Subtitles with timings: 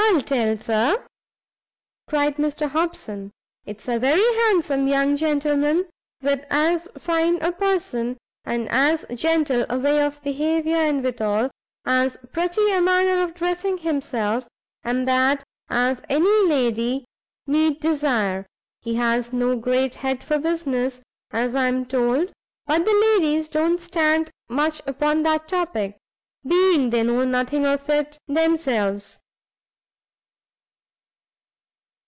[0.13, 1.05] "I'll tell Sir,"
[2.09, 3.31] cried Mr Hobson;
[3.65, 5.85] "it's a very handsome young gentleman,
[6.21, 11.49] with as fine a person, and as genteel a way of behaviour, and withal,
[11.85, 14.49] as pretty a manner of dressing himself,
[14.83, 17.05] and that, as any lady
[17.47, 18.45] need desire.
[18.81, 20.99] He has no great head for business,
[21.31, 22.33] as I am told,
[22.65, 25.97] but the ladies don't stand much upon that topic,
[26.45, 29.17] being they know nothing of it themselves."